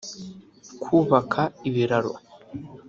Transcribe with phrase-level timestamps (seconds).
[0.81, 2.13] kubaka ibiraro